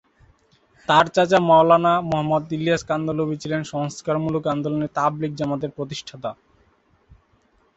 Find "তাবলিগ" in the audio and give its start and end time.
4.97-5.31